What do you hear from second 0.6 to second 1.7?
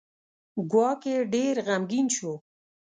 ګواکې ډېر